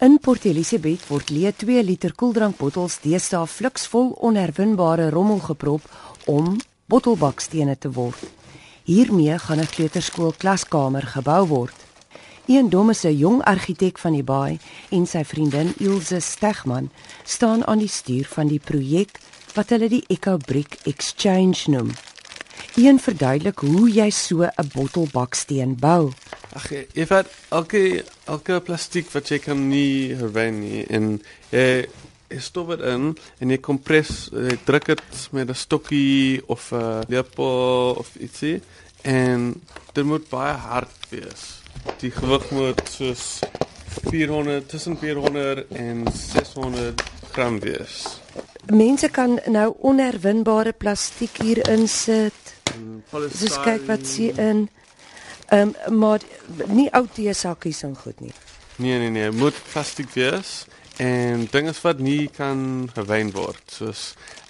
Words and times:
In 0.00 0.14
Port 0.16 0.46
Elizabeth 0.48 1.02
word 1.10 1.28
leë 1.28 1.50
2 1.60 1.80
liter 1.84 2.14
koeldrankbottels 2.16 2.94
deesdae 3.02 3.44
fliksvol 3.44 4.14
onherwinbare 4.24 5.10
rommel 5.12 5.42
geprop 5.44 5.84
om 6.24 6.54
bottelbakstene 6.88 7.74
te 7.76 7.90
word. 7.92 8.22
Hiermee 8.88 9.36
gaan 9.38 9.60
'n 9.60 9.68
kleuterskool 9.74 10.32
klaskamer 10.40 11.04
gebou 11.04 11.44
word. 11.52 11.76
Een 12.46 12.70
domme 12.70 12.94
se 12.94 13.12
jong 13.16 13.42
argitek 13.44 13.98
van 13.98 14.12
die 14.12 14.24
baai 14.24 14.58
en 14.88 15.06
sy 15.06 15.22
vriendin 15.24 15.74
Ilse 15.78 16.20
Stegman 16.20 16.90
staan 17.24 17.66
aan 17.66 17.78
die 17.78 17.94
stuur 17.98 18.24
van 18.24 18.48
die 18.48 18.60
projek 18.60 19.20
wat 19.54 19.68
hulle 19.68 19.88
die 19.88 20.04
Eco 20.08 20.36
Brick 20.36 20.78
Exchange 20.84 21.60
noem. 21.66 21.90
Een 22.76 22.98
verduidelik 22.98 23.58
hoe 23.58 23.90
jy 23.92 24.10
so 24.10 24.48
'n 24.48 24.70
bottelbaksteen 24.72 25.76
bou. 25.76 26.12
Ag, 26.56 26.66
jy 26.96 27.06
vat 27.06 27.28
elke 27.54 28.04
elke 28.26 28.60
plastiek 28.66 29.10
wat 29.14 29.30
jy 29.30 29.38
kan 29.38 29.68
nie 29.70 30.14
herwin 30.18 30.60
nie 30.64 30.84
en 30.90 31.12
jy 31.52 31.86
jy 32.30 32.38
stop 32.38 32.68
dit 32.70 32.82
in 32.86 33.10
en 33.42 33.50
jy 33.50 33.58
kompres 33.58 34.28
jy 34.34 34.56
druk 34.66 34.86
dit 34.92 35.02
met 35.32 35.50
'n 35.50 35.54
stokkie 35.54 36.42
of 36.46 36.72
'n 36.72 37.04
lepel 37.08 37.94
of 37.98 38.14
ietsie 38.18 38.60
en 39.02 39.54
dit 39.94 40.04
moet 40.04 40.28
baie 40.28 40.54
hard 40.54 40.96
wees. 41.10 41.62
Die 42.00 42.10
gewig 42.10 42.50
moet 42.50 42.80
soos 42.88 43.40
400 44.10 44.68
tussen 44.68 44.98
400 44.98 45.66
en 45.68 46.06
600 46.12 47.02
gram 47.32 47.60
wees. 47.60 48.20
Mense 48.66 49.08
kan 49.08 49.40
nou 49.46 49.74
onherwinbare 49.78 50.72
plastiek 50.72 51.38
hier 51.42 51.68
insit. 51.70 52.54
Dis 53.40 53.58
kyk 53.64 53.86
wat 53.86 54.06
sien 54.06 54.36
in. 54.36 54.68
Ehm 55.50 55.72
um, 55.86 55.98
maar 55.98 56.20
nie 56.66 56.88
ou 56.94 57.06
teesakkies 57.12 57.82
en 57.82 57.96
goed 57.96 58.20
nie. 58.20 58.32
Nee 58.76 58.98
nee 58.98 59.10
nee, 59.10 59.30
moet 59.30 59.56
plastiek 59.72 60.12
wees 60.14 60.64
en 60.96 61.46
dinge 61.50 61.72
wat 61.82 61.98
nie 61.98 62.28
kan 62.36 62.60
gewyn 62.94 63.32
word 63.34 63.72
soos 63.72 64.02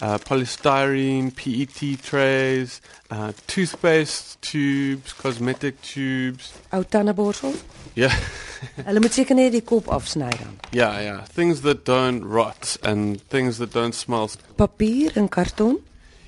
uh 0.02 0.18
polystyrene, 0.26 1.30
PET 1.32 1.80
trays, 2.04 2.80
uh 3.08 3.30
toothpaste 3.46 4.36
tubes, 4.44 5.14
cosmetic 5.16 5.80
tubes. 5.80 6.52
Ou 6.74 6.84
tandeborsel? 6.84 7.54
Ja. 7.94 8.10
Hulle 8.88 9.00
moet 9.00 9.16
seker 9.16 9.38
net 9.38 9.54
die 9.56 9.64
kop 9.64 9.88
afsny 9.88 10.28
dan. 10.36 10.58
Ja, 10.76 10.92
ja, 11.00 11.22
things 11.34 11.62
that 11.64 11.86
don't 11.88 12.26
rot 12.28 12.76
and 12.82 13.22
things 13.32 13.56
that 13.56 13.72
don't 13.72 13.94
smell. 13.94 14.28
Papier 14.56 15.16
en 15.16 15.28
karton? 15.28 15.78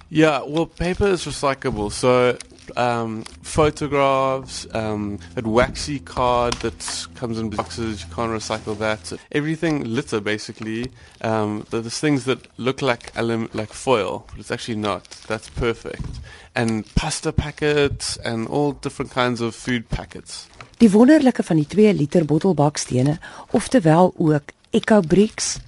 Yeah, 0.09 0.43
well, 0.47 0.67
paper 0.67 1.09
is 1.09 1.25
recyclable. 1.25 1.91
So, 1.91 2.37
um, 2.77 3.25
photographs, 3.43 4.67
um, 4.75 5.19
that 5.35 5.47
waxy 5.47 5.99
card 5.99 6.55
that 6.55 7.07
comes 7.15 7.39
in 7.39 7.51
boxes, 7.51 8.03
you 8.03 8.15
can't 8.15 8.31
recycle 8.31 8.77
that. 8.79 9.07
So 9.07 9.17
everything 9.31 9.85
litter, 9.85 10.21
basically. 10.21 10.91
Um, 11.21 11.65
there's 11.71 11.99
things 11.99 12.25
that 12.25 12.47
look 12.57 12.83
like 12.83 13.13
alum, 13.17 13.49
like 13.53 13.73
foil, 13.73 14.25
but 14.31 14.39
it's 14.39 14.51
actually 14.51 14.79
not. 14.79 15.09
That's 15.27 15.49
perfect. 15.51 16.21
And 16.55 16.85
pasta 16.95 17.33
packets 17.33 18.17
and 18.19 18.49
all 18.49 18.73
different 18.73 19.11
kinds 19.11 19.41
of 19.41 19.55
food 19.55 19.89
packets. 19.89 20.49
Die 20.79 20.91
wonderlike 20.91 21.43
van 21.45 21.57
die 21.57 21.67
2 21.67 21.95
liter 21.95 22.25
bottelbakstene, 22.25 23.19
oftewel 23.51 24.15
ook 24.19 24.43
Eco 24.71 25.01
Bricks 25.01 25.59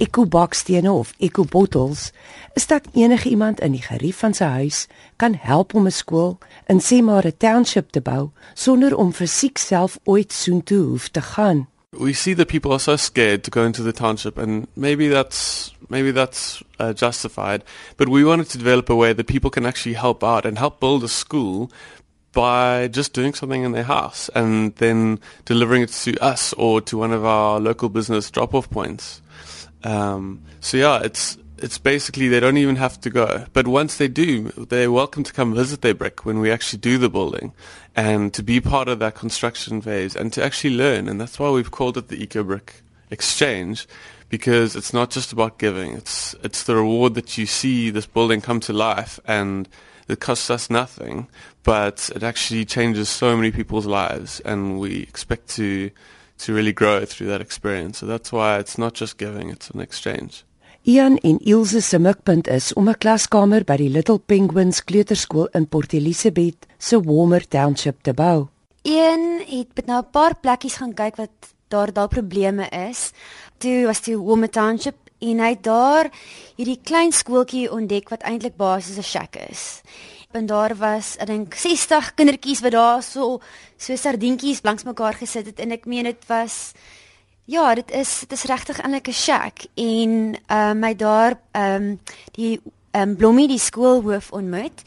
ekobakstene 0.00 0.90
of 0.90 1.12
ekobottels 1.18 2.10
is 2.54 2.66
dat 2.66 2.88
enige 2.92 3.28
iemand 3.28 3.60
in 3.60 3.72
die 3.76 3.82
gerief 3.84 4.22
van 4.24 4.34
sy 4.34 4.48
huis 4.56 4.86
kan 5.20 5.36
help 5.36 5.74
om 5.74 5.86
'n 5.86 5.92
skool 5.92 6.38
in 6.66 6.80
sê 6.80 7.02
maar 7.02 7.26
'n 7.26 7.36
township 7.36 7.90
te 7.90 8.00
bou 8.00 8.30
sonder 8.54 8.96
om 8.96 9.12
fisiek 9.12 9.58
self 9.58 9.98
ooit 10.04 10.32
soontoe 10.32 10.84
hoef 10.84 11.08
te 11.08 11.20
gaan. 11.20 11.68
We 11.90 12.12
see 12.12 12.34
that 12.34 12.46
people 12.46 12.70
are 12.70 12.78
so 12.78 12.96
scared 12.96 13.42
to 13.42 13.50
go 13.50 13.64
into 13.66 13.82
the 13.82 13.92
township 13.92 14.38
and 14.38 14.66
maybe 14.74 15.08
that's 15.08 15.74
maybe 15.88 16.12
that's 16.12 16.62
uh, 16.78 16.92
justified 16.94 17.62
but 17.96 18.08
we 18.08 18.24
wanted 18.24 18.48
to 18.48 18.58
develop 18.58 18.90
a 18.90 18.94
way 18.94 19.14
that 19.14 19.26
people 19.26 19.50
can 19.50 19.66
actually 19.66 19.98
help 19.98 20.22
out 20.22 20.44
and 20.44 20.58
help 20.58 20.80
build 20.80 21.04
a 21.04 21.08
school 21.08 21.68
by 22.32 22.88
just 22.88 23.12
doing 23.12 23.34
something 23.34 23.64
in 23.64 23.72
their 23.72 23.82
house 23.84 24.30
and 24.34 24.74
then 24.76 25.18
delivering 25.44 25.82
it 25.82 25.90
to 25.90 26.16
us 26.18 26.52
or 26.56 26.80
to 26.80 26.96
one 26.96 27.12
of 27.12 27.24
our 27.24 27.60
local 27.60 27.88
business 27.88 28.30
drop-off 28.30 28.70
points. 28.70 29.20
Um, 29.84 30.42
so 30.60 30.76
yeah, 30.76 31.00
it's 31.02 31.38
it's 31.58 31.78
basically 31.78 32.28
they 32.28 32.40
don't 32.40 32.56
even 32.56 32.76
have 32.76 33.00
to 33.02 33.10
go. 33.10 33.44
But 33.52 33.66
once 33.66 33.96
they 33.96 34.08
do, 34.08 34.44
they're 34.50 34.90
welcome 34.90 35.24
to 35.24 35.32
come 35.32 35.54
visit 35.54 35.82
their 35.82 35.94
brick 35.94 36.24
when 36.24 36.40
we 36.40 36.50
actually 36.50 36.80
do 36.80 36.98
the 36.98 37.10
building 37.10 37.52
and 37.94 38.32
to 38.34 38.42
be 38.42 38.60
part 38.60 38.88
of 38.88 38.98
that 39.00 39.14
construction 39.14 39.80
phase 39.80 40.16
and 40.16 40.32
to 40.32 40.42
actually 40.44 40.74
learn. 40.76 41.08
And 41.08 41.20
that's 41.20 41.38
why 41.38 41.50
we've 41.50 41.70
called 41.70 41.96
it 41.96 42.08
the 42.08 42.22
Eco 42.22 42.42
Brick 42.42 42.82
Exchange 43.10 43.86
because 44.28 44.76
it's 44.76 44.92
not 44.92 45.10
just 45.10 45.32
about 45.32 45.58
giving. 45.58 45.94
It's 45.94 46.34
it's 46.42 46.62
the 46.62 46.76
reward 46.76 47.14
that 47.14 47.36
you 47.36 47.46
see 47.46 47.90
this 47.90 48.06
building 48.06 48.40
come 48.40 48.60
to 48.60 48.72
life 48.72 49.20
and 49.26 49.68
it 50.08 50.20
costs 50.20 50.50
us 50.50 50.70
nothing, 50.70 51.28
but 51.62 52.10
it 52.14 52.22
actually 52.22 52.64
changes 52.64 53.08
so 53.08 53.36
many 53.36 53.50
people's 53.50 53.86
lives 53.86 54.40
and 54.40 54.80
we 54.80 55.02
expect 55.02 55.48
to 55.50 55.90
to 56.44 56.52
really 56.52 56.72
grow 56.72 57.04
through 57.04 57.28
that 57.28 57.40
experience. 57.40 57.98
So 57.98 58.06
that's 58.06 58.32
why 58.32 58.58
it's 58.58 58.78
not 58.78 58.94
just 58.94 59.18
giving, 59.18 59.50
it's 59.50 59.70
an 59.70 59.80
exchange. 59.80 60.44
Ian 60.82 61.18
en 61.18 61.38
Ilse 61.44 61.80
se 61.80 61.98
mikpunt 61.98 62.48
is 62.48 62.72
om 62.72 62.88
'n 62.88 62.98
klaskamer 62.98 63.64
by 63.64 63.76
die 63.76 63.88
Little 63.88 64.18
Penguins 64.18 64.84
kleuterskool 64.84 65.48
in 65.52 65.68
Port 65.68 65.92
Elizabeth 65.92 66.66
se 66.78 67.00
Warmer 67.00 67.48
Township 67.48 68.02
te 68.02 68.14
bou. 68.14 68.48
Een 68.82 69.42
het 69.46 69.68
met 69.74 69.86
nou 69.86 70.00
'n 70.00 70.10
paar 70.10 70.36
plekkies 70.36 70.76
gaan 70.76 70.94
kyk 70.94 71.16
wat 71.16 71.30
daar 71.68 71.92
dalk 71.92 72.10
probleme 72.10 72.68
is. 72.68 73.12
Toe 73.58 73.86
was 73.86 74.00
die 74.00 74.18
Warmer 74.18 74.50
Township 74.50 74.96
en 75.18 75.38
hy 75.38 75.48
het 75.48 75.62
daar 75.62 76.10
hierdie 76.56 76.80
klein 76.82 77.12
skooltjie 77.12 77.70
ontdek 77.72 78.08
wat 78.08 78.22
eintlik 78.22 78.56
basies 78.56 78.96
'n 78.96 79.02
shack 79.02 79.36
is 79.36 79.82
en 80.32 80.46
daar 80.46 80.76
was 80.76 81.16
ek 81.18 81.26
dink 81.26 81.54
60 81.54 82.14
kindertjies 82.14 82.60
wat 82.64 82.72
daar 82.72 83.02
so 83.02 83.40
so 83.76 83.96
sardientjies 83.96 84.62
langs 84.62 84.84
mekaar 84.84 85.14
gesit 85.14 85.46
het 85.46 85.60
en 85.60 85.72
ek 85.72 85.86
meen 85.86 86.04
dit 86.04 86.26
was 86.28 86.72
ja, 87.50 87.74
dit 87.74 87.90
is 87.90 88.20
dit 88.20 88.32
is 88.32 88.44
regtig 88.46 88.78
eintlik 88.78 89.08
'n 89.08 89.12
shack 89.12 89.64
en 89.74 90.36
ehm 90.46 90.76
uh, 90.76 90.80
my 90.82 90.94
daar 90.94 91.40
ehm 91.52 91.82
um, 91.82 92.00
die 92.32 92.60
ehm 92.90 93.08
um, 93.08 93.16
Blommie 93.16 93.48
die 93.48 93.58
skoolhoof 93.58 94.32
ontmoet 94.32 94.82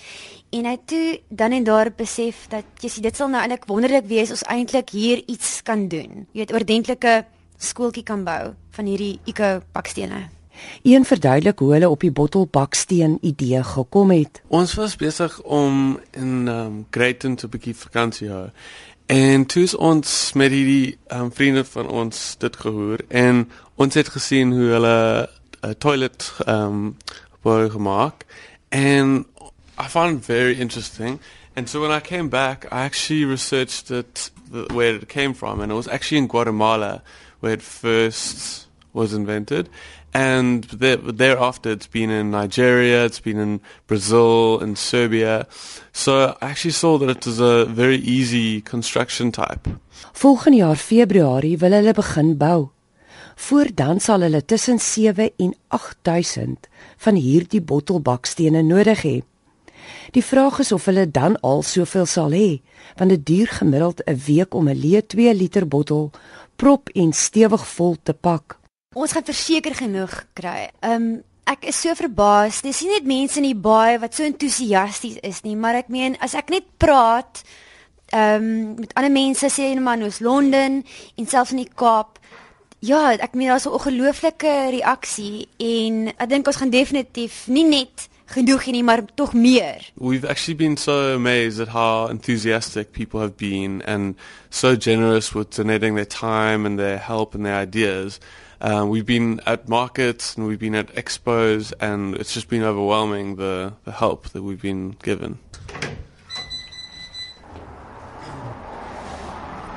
en 0.50 0.66
hy 0.66 0.78
toe 0.86 1.20
dan 1.30 1.52
en 1.52 1.64
daar 1.64 1.92
besef 1.92 2.48
dat 2.48 2.66
jy 2.80 2.90
sien 2.90 3.04
dit 3.04 3.16
sal 3.16 3.28
nou 3.28 3.42
eintlik 3.42 3.66
wonderlik 3.68 4.06
wees 4.06 4.32
as 4.32 4.44
eintlik 4.44 4.90
hier 4.90 5.24
iets 5.28 5.62
kan 5.62 5.88
doen. 5.88 6.28
Jy 6.32 6.40
weet 6.40 6.54
oordentlike 6.54 7.26
skooltjie 7.58 8.04
kan 8.04 8.24
bou 8.24 8.54
van 8.72 8.86
hierdie 8.86 9.20
eco 9.26 9.62
bakstene. 9.72 10.30
Een 10.84 11.06
verduidelik 11.06 11.60
hoe 11.60 11.72
hulle 11.74 11.90
op 11.90 12.00
die 12.00 12.12
bottelbaksteen 12.12 13.18
idee 13.22 13.64
gekom 13.64 14.12
het. 14.12 14.42
Ons 14.48 14.74
was 14.74 14.96
besig 14.96 15.42
om 15.42 16.00
in 16.12 16.48
um 16.48 16.86
Greyton 16.90 17.36
te 17.36 17.48
bietjie 17.48 17.76
vakansie 17.76 18.30
hou. 18.30 18.48
En 19.06 19.46
toe 19.46 19.78
ons 19.78 20.34
met 20.34 20.50
die 20.50 20.98
um 21.08 21.32
vriende 21.34 21.66
van 21.66 21.90
ons 21.90 22.36
dit 22.38 22.56
gehoor 22.56 23.00
en 23.08 23.50
ons 23.76 23.94
het 23.94 24.08
gesien 24.08 24.52
hoe 24.52 24.70
hulle 24.76 25.30
'n 25.62 25.76
toilet 25.78 26.32
um 26.48 26.98
wou 27.42 27.70
gemaak 27.70 28.26
en 28.70 29.26
I 29.80 29.88
found 29.88 30.18
it 30.18 30.26
very 30.26 30.60
interesting. 30.60 31.20
And 31.56 31.70
so 31.70 31.82
when 31.82 31.92
I 31.92 32.00
came 32.00 32.30
back, 32.30 32.66
I 32.72 32.86
actually 32.86 33.26
researched 33.26 33.92
it 33.92 34.32
where 34.72 34.96
it 34.96 35.08
came 35.08 35.34
from 35.34 35.62
and 35.62 35.72
it 35.72 35.76
was 35.76 35.88
actually 35.88 36.18
in 36.18 36.28
Guatemala 36.28 37.02
where 37.40 37.54
it 37.54 37.62
first 37.62 38.68
was 38.94 39.14
invented 39.14 39.70
and 40.14 40.66
thereafter 41.18 41.72
it's 41.72 41.88
been 41.88 42.10
in 42.10 42.32
Nigeria, 42.32 43.06
it's 43.06 43.20
been 43.20 43.40
in 43.40 43.62
Brazil 43.88 44.60
and 44.60 44.78
Serbia. 44.78 45.48
So 45.92 46.36
I 46.42 46.52
actually 46.52 46.72
saw 46.72 46.98
that 47.00 47.10
it 47.10 47.26
was 47.26 47.40
a 47.40 47.66
very 47.66 47.98
easy 47.98 48.62
construction 48.62 49.32
type. 49.32 49.68
Volgende 50.14 50.58
jaar 50.58 50.76
Februarie 50.76 51.58
wil 51.58 51.72
hulle 51.72 51.94
begin 51.94 52.38
bou. 52.38 52.70
Voordan 53.36 54.00
sal 54.00 54.22
hulle 54.22 54.46
tussen 54.46 54.80
7 54.80 55.32
en 55.38 55.56
8000 55.68 56.68
van 56.98 57.16
hierdie 57.16 57.62
bottelbakstene 57.62 58.62
nodig 58.62 59.02
hê. 59.02 59.18
Die 60.14 60.24
vraag 60.24 60.60
is 60.60 60.72
of 60.72 60.86
hulle 60.86 61.10
dan 61.12 61.40
al 61.42 61.64
soveel 61.66 62.06
sal 62.06 62.32
hê, 62.32 62.62
want 62.98 63.10
dit 63.10 63.26
duur 63.26 63.48
gemiddeld 63.48 64.04
'n 64.06 64.22
week 64.28 64.54
om 64.54 64.70
'n 64.70 64.78
leë 64.78 65.02
2 65.08 65.34
liter 65.34 65.68
bottel 65.68 66.12
prop 66.56 66.90
en 66.94 67.14
stewig 67.14 67.68
vol 67.68 67.98
te 68.04 68.14
pak. 68.14 68.63
Ons 68.94 69.14
gaan 69.16 69.26
verseker 69.26 69.76
genoeg 69.76 70.14
kry. 70.38 70.70
Um, 70.86 71.24
ek 71.50 71.68
is 71.72 71.82
so 71.82 71.94
verbaas. 71.98 72.62
Dis 72.64 72.84
nie 72.84 72.94
net 72.94 73.08
mense 73.10 73.40
in 73.42 73.48
die 73.50 73.58
baie 73.58 74.00
wat 74.00 74.16
so 74.16 74.26
entoesiasties 74.28 75.20
is 75.26 75.42
nie, 75.44 75.56
maar 75.60 75.82
ek 75.82 75.92
meen 75.94 76.18
as 76.24 76.38
ek 76.40 76.54
net 76.54 76.70
praat 76.82 77.44
ehm 78.14 78.44
um, 78.46 78.76
met 78.78 78.92
ander 78.94 79.12
mense 79.12 79.50
sê 79.50 79.72
in 79.74 79.82
Manos 79.82 80.20
Londen 80.22 80.84
en 81.18 81.28
selfs 81.28 81.56
in 81.56 81.64
die 81.64 81.72
Kaap. 81.82 82.20
Ja, 82.86 83.16
ek 83.16 83.34
meen 83.34 83.50
daar's 83.50 83.66
'n 83.66 83.74
ongelooflike 83.74 84.54
reaksie 84.78 85.48
en 85.58 86.14
ek 86.14 86.30
dink 86.30 86.48
ons 86.48 86.62
gaan 86.62 86.70
definitief 86.70 87.48
nie 87.48 87.66
net 87.66 88.10
genoeg 88.26 88.66
nie, 88.66 88.84
maar 88.84 89.02
tog 89.16 89.34
meer. 89.34 89.92
We've 89.96 90.26
actually 90.26 90.56
been 90.56 90.78
so 90.78 91.16
amazed 91.16 91.60
at 91.60 91.70
how 91.70 92.10
enthusiastic 92.10 92.92
people 92.92 93.20
have 93.20 93.38
been 93.38 93.82
and 93.86 94.16
so 94.50 94.76
generous 94.76 95.34
with 95.34 95.56
donating 95.56 95.96
their 95.96 96.08
time 96.08 96.66
and 96.66 96.78
their 96.78 96.98
help 96.98 97.36
and 97.36 97.46
their 97.46 97.62
ideas. 97.62 98.20
Um, 98.64 98.88
we've 98.88 99.06
been 99.06 99.42
at 99.46 99.68
markets 99.68 100.38
and 100.38 100.48
we've 100.48 100.58
been 100.58 100.74
at 100.74 100.88
expos 100.96 101.74
and 101.82 102.16
it's 102.16 102.34
just 102.34 102.48
been 102.48 102.64
overwhelming 102.64 103.36
the, 103.36 103.74
the 103.84 103.92
help 103.92 104.30
that 104.30 104.42
we've 104.42 104.62
been 104.62 104.92
given. 105.04 105.38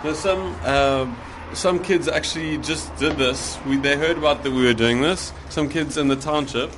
There's 0.04 0.20
some 0.20 0.54
um, 0.64 1.18
some 1.52 1.82
kids 1.82 2.06
actually 2.06 2.58
just 2.58 2.94
did 2.96 3.16
this. 3.16 3.58
We, 3.66 3.76
they 3.76 3.96
heard 3.96 4.18
about 4.18 4.44
that 4.44 4.52
we 4.52 4.64
were 4.64 4.72
doing 4.72 5.00
this. 5.00 5.32
Some 5.48 5.68
kids 5.68 5.96
in 5.96 6.06
the 6.06 6.14
township, 6.14 6.70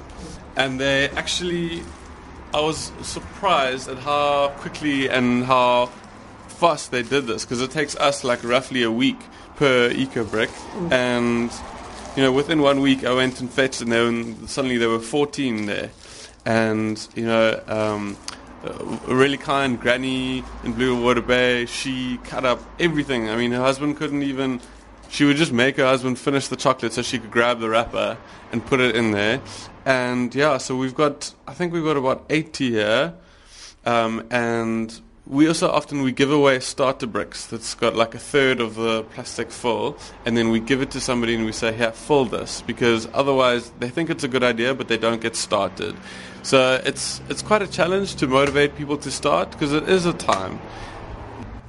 and 0.56 0.80
they 0.80 1.10
actually. 1.10 1.82
I 2.54 2.60
was 2.60 2.90
surprised 3.02 3.90
at 3.90 3.98
how 3.98 4.48
quickly 4.56 5.10
and 5.10 5.44
how 5.44 5.86
fast 6.46 6.90
they 6.90 7.02
did 7.02 7.26
this 7.26 7.44
because 7.44 7.60
it 7.60 7.70
takes 7.70 7.94
us 7.96 8.24
like 8.24 8.42
roughly 8.42 8.82
a 8.82 8.90
week 8.90 9.18
per 9.56 9.90
eco 9.90 10.24
brick, 10.24 10.48
and 10.90 11.50
you 12.18 12.24
know 12.24 12.32
within 12.32 12.60
one 12.60 12.80
week 12.80 13.04
I 13.04 13.14
went 13.14 13.40
and 13.40 13.48
fetched, 13.48 13.80
and 13.80 13.92
then 13.92 14.48
suddenly 14.48 14.76
there 14.76 14.88
were 14.88 14.98
14 14.98 15.66
there, 15.66 15.90
and 16.44 17.08
you 17.14 17.24
know. 17.24 17.62
Um, 17.68 18.16
a 18.64 19.14
really 19.14 19.36
kind 19.36 19.80
granny 19.80 20.42
in 20.64 20.72
Blue 20.72 21.00
Water 21.00 21.22
Bay. 21.22 21.64
She 21.66 22.18
cut 22.24 22.44
up 22.44 22.60
everything. 22.80 23.30
I 23.30 23.36
mean, 23.36 23.52
her 23.52 23.60
husband 23.60 23.96
couldn't 23.96 24.24
even. 24.24 24.60
She 25.08 25.24
would 25.24 25.36
just 25.36 25.52
make 25.52 25.76
her 25.76 25.84
husband 25.84 26.18
finish 26.18 26.48
the 26.48 26.56
chocolate 26.56 26.92
so 26.92 27.02
she 27.02 27.20
could 27.20 27.30
grab 27.30 27.60
the 27.60 27.68
wrapper 27.68 28.18
and 28.50 28.66
put 28.66 28.80
it 28.80 28.96
in 28.96 29.12
there. 29.12 29.40
And 29.84 30.34
yeah, 30.34 30.58
so 30.58 30.74
we've 30.74 30.94
got. 30.94 31.32
I 31.46 31.54
think 31.54 31.72
we've 31.72 31.84
got 31.84 31.96
about 31.96 32.24
80 32.28 32.70
here, 32.70 33.14
um, 33.86 34.26
and 34.32 35.00
we 35.28 35.46
also 35.46 35.70
often 35.70 36.00
we 36.00 36.10
give 36.10 36.32
away 36.32 36.58
starter 36.58 37.06
bricks 37.06 37.46
that's 37.46 37.74
got 37.74 37.94
like 37.94 38.14
a 38.14 38.18
third 38.18 38.60
of 38.60 38.76
the 38.76 39.02
plastic 39.12 39.50
full 39.50 39.94
and 40.24 40.38
then 40.38 40.48
we 40.48 40.58
give 40.58 40.80
it 40.80 40.90
to 40.90 41.00
somebody 41.00 41.34
and 41.34 41.44
we 41.44 41.52
say 41.52 41.70
here 41.70 41.92
fill 41.92 42.24
this 42.24 42.62
because 42.62 43.06
otherwise 43.12 43.70
they 43.78 43.90
think 43.90 44.08
it's 44.08 44.24
a 44.24 44.28
good 44.28 44.42
idea 44.42 44.74
but 44.74 44.88
they 44.88 44.96
don't 44.96 45.20
get 45.20 45.36
started. 45.36 45.94
So 46.42 46.80
it's 46.86 47.20
it's 47.28 47.42
quite 47.42 47.60
a 47.60 47.66
challenge 47.66 48.14
to 48.16 48.26
motivate 48.26 48.74
people 48.74 48.96
to 48.98 49.10
start 49.10 49.50
because 49.50 49.74
it 49.74 49.86
is 49.86 50.06
a 50.06 50.14
time. 50.14 50.58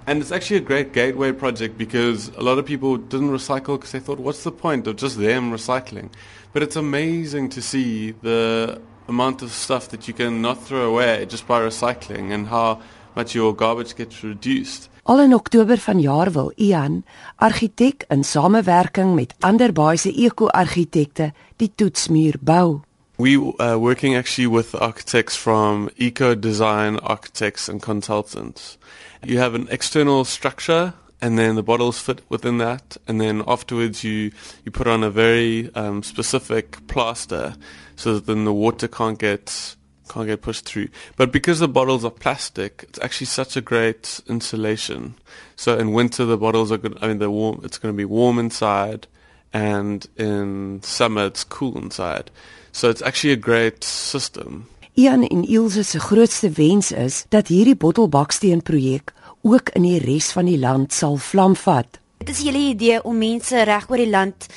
And 0.07 0.21
it's 0.21 0.31
actually 0.31 0.57
a 0.57 0.61
great 0.61 0.93
gateway 0.93 1.33
project 1.33 1.77
because 1.77 2.29
a 2.29 2.41
lot 2.41 2.57
of 2.59 2.65
people 2.65 2.95
didn't 2.97 3.29
recycle 3.29 3.77
because 3.77 3.91
they 3.91 3.99
thought 3.99 4.19
what's 4.19 4.43
the 4.43 4.53
point 4.53 4.87
of 4.87 4.95
just 4.95 5.17
them 5.17 5.51
recycling? 5.51 6.09
But 6.53 6.63
it's 6.63 6.77
amazing 6.77 7.49
to 7.49 7.61
see 7.61 8.11
the 8.21 8.81
amount 9.09 9.41
of 9.41 9.51
stuff 9.51 9.89
that 9.89 10.07
you 10.07 10.13
can 10.13 10.41
not 10.41 10.63
throw 10.63 10.87
away 10.89 11.25
just 11.25 11.45
by 11.45 11.59
recycling 11.59 12.31
and 12.31 12.47
how 12.47 12.79
much 13.19 13.35
your 13.35 13.53
garbage 13.55 13.95
gets 13.95 14.23
reduced. 14.23 14.89
Al 15.03 15.19
in 15.19 15.33
Oktober 15.33 15.77
vanjaar 15.77 16.31
wil 16.31 16.51
Ian, 16.55 17.03
argitek 17.35 18.05
in 18.13 18.23
samewerking 18.23 19.15
met 19.15 19.33
ander 19.39 19.73
baie 19.73 20.11
eko-argitekte, 20.27 21.33
die 21.57 21.71
toetsmuur 21.75 22.37
bou. 22.39 22.79
We 23.17 23.35
are 23.35 23.75
uh, 23.75 23.77
working 23.77 24.15
actually 24.15 24.47
with 24.47 24.73
architects 24.75 25.35
from 25.35 25.89
Eco 25.97 26.35
Design 26.35 26.99
Architects 26.99 27.67
and 27.67 27.81
Consultants. 27.81 28.77
You 29.25 29.39
have 29.39 29.55
an 29.55 29.67
external 29.69 30.23
structure 30.23 30.93
and 31.21 31.37
then 31.37 31.55
the 31.55 31.63
bottles 31.63 31.99
fit 31.99 32.21
within 32.29 32.59
that 32.59 32.95
and 33.07 33.19
then 33.19 33.43
afterwards 33.45 34.05
you 34.05 34.31
you 34.63 34.71
put 34.71 34.87
on 34.87 35.03
a 35.03 35.09
very 35.09 35.69
um, 35.75 36.01
specific 36.01 36.87
plaster 36.87 37.55
so 37.97 38.13
that 38.13 38.25
then 38.25 38.45
the 38.45 38.53
water 38.53 38.87
can't 38.87 39.19
get 39.19 39.75
can't 40.09 40.27
get 40.27 40.41
pushed 40.41 40.65
through. 40.65 40.89
But 41.15 41.31
because 41.31 41.59
the 41.59 41.67
bottles 41.67 42.03
are 42.03 42.11
plastic, 42.11 42.85
it's 42.89 42.99
actually 42.99 43.27
such 43.27 43.55
a 43.55 43.61
great 43.61 44.19
insulation. 44.27 45.15
So 45.55 45.77
in 45.77 45.93
winter, 45.93 46.25
the 46.25 46.37
bottles 46.37 46.71
are 46.71 46.77
good. 46.77 46.97
I 47.01 47.07
mean, 47.07 47.19
they're 47.19 47.29
warm. 47.29 47.61
It's 47.63 47.77
going 47.77 47.93
to 47.93 47.97
be 47.97 48.05
warm 48.05 48.39
inside, 48.39 49.07
and 49.53 50.05
in 50.17 50.81
summer, 50.83 51.25
it's 51.25 51.43
cool 51.43 51.77
inside. 51.77 52.31
So 52.71 52.89
it's 52.89 53.01
actually 53.01 53.33
a 53.33 53.37
great 53.37 53.83
system. 53.83 54.67
Ian 54.93 55.27
en 55.27 55.43
Ilse 55.47 55.83
se 55.83 55.99
grootste 55.99 56.49
wens 56.49 56.91
is 56.91 57.25
dat 57.29 57.47
hierdie 57.47 57.75
bottelbaksteen 57.75 58.61
projek 58.61 59.13
ook 59.41 59.69
in 59.69 59.85
die 59.87 59.99
res 60.03 60.31
van 60.35 60.45
die 60.45 60.59
land 60.59 60.93
sal 60.93 61.15
vlam 61.17 61.55
vat. 61.55 61.99
Dit 62.17 62.29
is 62.29 62.41
julle 62.43 62.59
idee 62.73 62.99
om 63.07 63.17
mense 63.17 63.63
reg 63.63 63.87
oor 63.89 64.01
die 64.01 64.09
land 64.09 64.49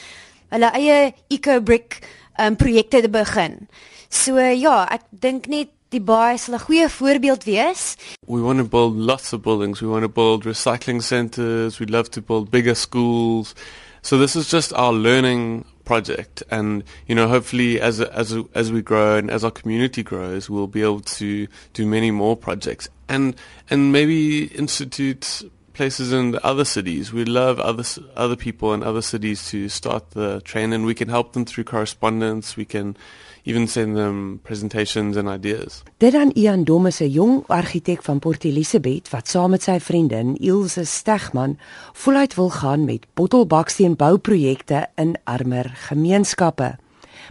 hulle 0.53 0.71
eie 0.77 1.13
eco-brick 1.31 2.01
um, 2.43 2.57
projekte 2.57 3.01
te 3.05 3.11
begin. 3.13 3.69
So 4.13 4.37
eh, 4.37 4.53
ja, 4.61 4.83
ek 4.93 5.07
dink 5.25 5.49
net 5.49 5.73
die 5.93 6.01
baie 6.05 6.37
sal 6.37 6.59
'n 6.59 6.65
goeie 6.67 6.89
voorbeeld 6.89 7.45
wees. 7.49 7.97
We 8.27 8.41
want 8.45 8.59
to 8.61 8.65
build 8.65 8.97
lots 8.97 9.33
of 9.33 9.41
buildings. 9.43 9.81
We 9.81 9.89
want 9.89 10.05
to 10.05 10.09
build 10.09 10.45
recycling 10.45 11.03
centers. 11.03 11.81
We'd 11.81 11.91
love 11.91 12.11
to 12.13 12.21
build 12.21 12.51
bigger 12.51 12.75
schools. 12.75 13.55
So 14.03 14.19
this 14.19 14.37
is 14.37 14.51
just 14.51 14.75
our 14.75 14.93
learning 14.93 15.65
project 15.85 16.43
and 16.51 16.85
you 17.09 17.15
know 17.15 17.27
hopefully 17.27 17.81
as 17.81 18.01
as 18.01 18.37
as 18.55 18.71
we 18.71 18.83
grow 18.83 19.17
and 19.17 19.31
as 19.31 19.43
our 19.43 19.51
community 19.51 20.03
grows 20.03 20.49
we'll 20.49 20.69
be 20.69 20.81
able 20.81 21.01
to 21.01 21.49
do 21.73 21.85
many 21.87 22.13
more 22.13 22.37
projects 22.37 22.89
and 23.09 23.35
and 23.69 23.91
maybe 23.91 24.45
institute 24.55 25.43
places 25.73 26.13
in 26.13 26.39
other 26.43 26.65
cities. 26.65 27.13
We 27.13 27.25
love 27.25 27.59
other 27.59 27.85
other 28.17 28.37
people 28.37 28.75
in 28.75 28.83
other 28.83 29.03
cities 29.03 29.49
to 29.51 29.69
start 29.69 30.11
the 30.11 30.41
train, 30.43 30.73
and 30.73 30.85
we 30.85 30.95
can 30.95 31.09
help 31.09 31.33
them 31.33 31.45
through 31.45 31.65
correspondence. 31.65 32.57
We 32.57 32.65
can 32.65 32.97
even 33.43 33.69
send 33.69 33.97
them 33.97 34.41
presentations 34.43 35.17
and 35.17 35.29
ideas. 35.29 35.83
Dit 35.97 36.13
dan 36.13 36.31
Ian 36.35 36.65
Domme 36.65 36.91
se 36.91 37.11
jong 37.11 37.43
argitek 37.47 38.03
van 38.03 38.19
Port 38.19 38.45
Elizabeth 38.45 39.11
wat 39.11 39.29
saam 39.29 39.51
met 39.51 39.63
sy 39.67 39.79
vriendin 39.83 40.37
Ilse 40.37 40.85
Stegman 40.85 41.59
voluit 42.05 42.35
wil 42.39 42.51
gaan 42.51 42.85
met 42.85 43.07
bottelbaksteen 43.15 43.97
bouprojekte 43.97 44.87
in 44.95 45.17
armer 45.25 45.73
gemeenskappe. 45.89 46.77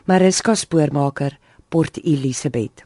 Mariska 0.06 0.56
Spoormaker, 0.56 1.38
Port 1.70 2.04
Elizabeth. 2.04 2.84